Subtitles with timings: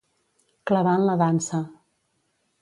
[0.71, 1.61] Clavar en la dansa.